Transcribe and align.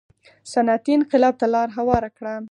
صنعتي 0.53 0.91
انقلاب 0.99 1.33
ته 1.39 1.47
لار 1.53 1.67
هواره 1.77 2.09
کړه. 2.17 2.33